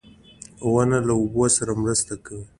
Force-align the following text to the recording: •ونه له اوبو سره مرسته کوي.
•ونه 0.71 0.99
له 1.07 1.13
اوبو 1.19 1.43
سره 1.57 1.71
مرسته 1.81 2.13
کوي. 2.25 2.45